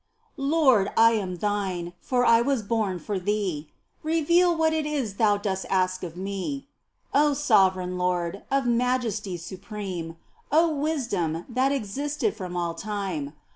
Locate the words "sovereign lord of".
7.35-8.65